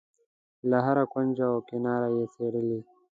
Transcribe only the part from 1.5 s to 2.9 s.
و کناره یې څېړلې.